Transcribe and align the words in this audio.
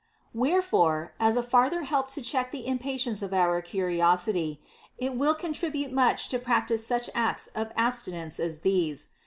Wherefore, 0.33 1.13
as 1.19 1.35
a 1.37 1.43
farther 1.43 1.83
help 1.83 2.07
to 2.17 2.23
check 2.23 2.51
the 2.51 2.65
impatience 2.65 3.21
of 3.21 3.35
our 3.35 3.61
curiosity, 3.61 4.59
it 4.97 5.13
will 5.15 5.35
contribute 5.35 5.91
much 5.91 6.27
to 6.29 6.39
practise 6.39 6.87
such 6.87 7.07
acts 7.13 7.45
of 7.53 7.71
abstinence 7.75 8.39
as 8.39 8.61
these. 8.61 9.09